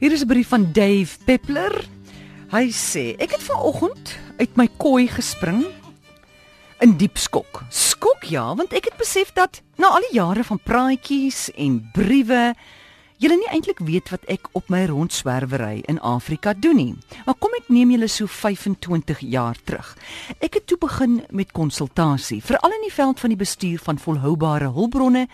[0.00, 1.84] Hier is 'n brief van Dave Peppler.
[2.48, 5.66] Hy sê: "Ek het vanoggend uit my kooi gespring
[6.78, 7.62] in diep skok.
[7.68, 12.54] Skok ja, want ek het besef dat na al die jare van praatjies en briewe
[13.16, 16.94] julle nie eintlik weet wat ek op my rondswerwery in Afrika doen nie.
[17.26, 19.94] Maar kom neem julle so 25 jaar terug.
[20.42, 24.70] Ek het toe begin met konsultasie, veral in die veld van die bestuur van volhoubare
[24.74, 25.26] hulpbronne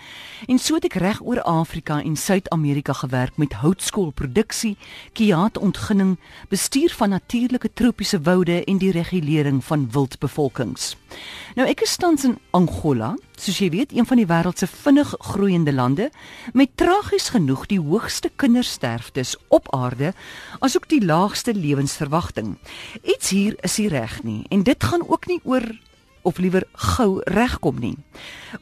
[0.47, 4.77] en so het ek reg oor Afrika en Suid-Amerika gewerk met houtskoolproduksie,
[5.17, 6.17] kiaatontginning,
[6.53, 10.95] bestuur van natuurlike tropiese woude en die regulering van wildbevolkings.
[11.57, 15.15] Nou ek is tans in Angola soos jy weet, een van die wêreld se vinnig
[15.19, 16.11] groeiende lande
[16.53, 20.13] met tragies genoeg die hoogste kindersterftes op aarde,
[20.61, 22.57] asook die laagste lewensverwagting.
[23.03, 25.67] Iets hier is nie reg nie en dit gaan ook nie oor
[26.27, 27.97] of liewer gou regkom nie.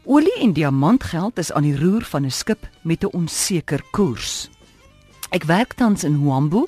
[0.05, 4.51] Olie en diamantgeld is aan die roer van 'n skip met 'n onseker koers.
[5.31, 6.67] Ek werk tans in Huambo,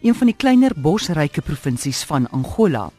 [0.00, 2.90] een van die kleiner bosryke provinsies van Angola.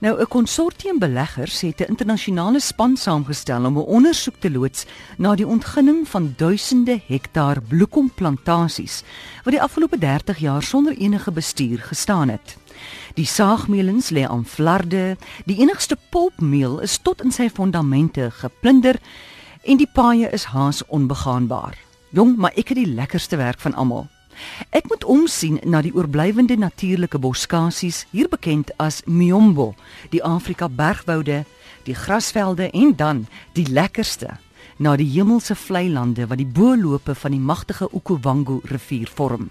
[0.00, 4.84] Nou 'n konsortium beleggers het 'n internasionale span saamgestel om 'n ondersoek te loods
[5.16, 9.02] na die ontginning van duisende hektaar bloekomplantasies
[9.44, 12.56] wat die afgelope 30 jaar sonder enige bestuur gestaan het.
[13.14, 18.96] Die saagmelings lê aan flarde, die enigste pulpmeel is tot in sy fondamente geplunder
[19.62, 21.78] en die paaie is haas onbegaanbaar.
[22.08, 24.06] Jong, maar ek het die lekkerste werk van almal.
[24.70, 29.74] Ek moet omsien na die oorblywende natuurlike boskasies, hier bekend as Miombo,
[30.10, 31.44] die Afrika bergwoude,
[31.84, 34.36] die grasvelde en dan die lekkerste
[34.76, 39.50] na die hemelse vlei lande wat die boelope van die magtige Okavango rivier vorm.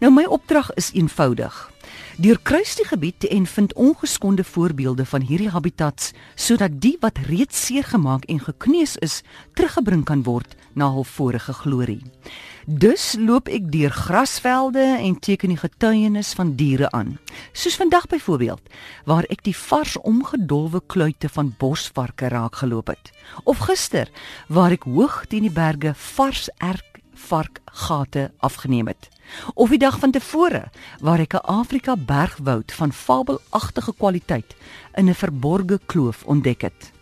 [0.00, 1.71] Nou my opdrag is eenvoudig.
[2.20, 7.84] Deurkruis die gebied en vind ongeskonde voorbeelde van hierdie habitats sodat die wat reeds seer
[7.88, 9.22] gemaak en gekneus is,
[9.56, 12.02] teruggebring kan word na hul vorige glorie.
[12.66, 17.16] Dus loop ek deur grasvelde en teken die getuienis van diere aan.
[17.52, 18.60] Soos vandag byvoorbeeld,
[19.08, 23.12] waar ek die vars omgedolwe kluite van bosvarke raakgeloop het.
[23.44, 24.12] Of gister,
[24.52, 26.91] waar ek hoog teen die berge vars erk
[27.28, 29.08] varkgate afgeneem het.
[29.54, 30.64] Of die dag van tevore,
[31.00, 34.54] waar ek 'n Afrika bergwoud van fabelagtige kwaliteit
[34.94, 36.92] in 'n verborgde kloof ontdek het.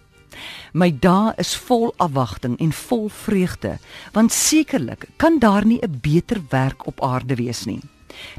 [0.72, 3.78] My dae is vol afwagting en vol vreugde,
[4.12, 7.80] want sekerlik kan daar nie 'n beter werk op aarde wees nie.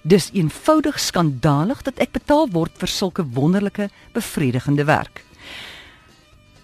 [0.03, 5.23] Dis eenvoudig skandalig dat ek betaal word vir sulke wonderlike, bevredigende werk.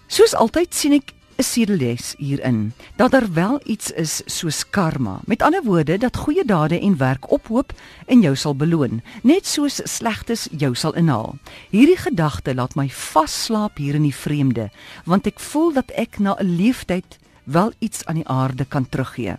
[0.06, 5.20] Soos altyd sien ek 'n sedeles hierin dat daar wel iets is soos karma.
[5.24, 7.72] Met ander woorde dat goeie dade en werk ophoop
[8.06, 11.38] en jou sal beloon, net soos slegtes jou sal inhaal.
[11.70, 14.70] Hierdie gedagte laat my vasslaap hier in die vreemde,
[15.04, 19.36] want ek voel dat ek na 'n leeftyd wel iets aan die aarde kan teruggee.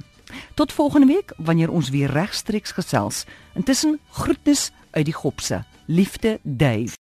[0.54, 3.26] Tot volgende week wanneer ons weer regstreeks gesels.
[3.54, 5.64] Intussen groetnis uit die gopse.
[5.86, 6.98] Liefde Dave.